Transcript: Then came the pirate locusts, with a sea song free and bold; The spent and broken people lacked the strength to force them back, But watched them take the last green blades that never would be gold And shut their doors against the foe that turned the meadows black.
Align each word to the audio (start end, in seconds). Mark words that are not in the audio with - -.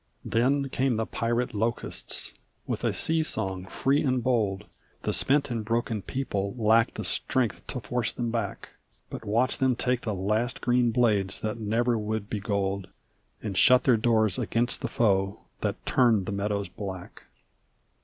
Then 0.25 0.67
came 0.69 0.97
the 0.97 1.05
pirate 1.05 1.53
locusts, 1.53 2.33
with 2.65 2.83
a 2.83 2.91
sea 2.91 3.21
song 3.21 3.67
free 3.67 4.01
and 4.01 4.23
bold; 4.23 4.65
The 5.03 5.13
spent 5.13 5.51
and 5.51 5.63
broken 5.63 6.01
people 6.01 6.55
lacked 6.57 6.95
the 6.95 7.03
strength 7.03 7.67
to 7.67 7.79
force 7.79 8.11
them 8.11 8.31
back, 8.31 8.69
But 9.11 9.25
watched 9.25 9.59
them 9.59 9.75
take 9.75 10.01
the 10.01 10.15
last 10.15 10.59
green 10.59 10.89
blades 10.89 11.41
that 11.41 11.59
never 11.59 11.99
would 11.99 12.31
be 12.31 12.39
gold 12.39 12.87
And 13.43 13.55
shut 13.55 13.83
their 13.83 13.95
doors 13.95 14.39
against 14.39 14.81
the 14.81 14.87
foe 14.87 15.41
that 15.59 15.85
turned 15.85 16.25
the 16.25 16.31
meadows 16.31 16.67
black. 16.67 17.25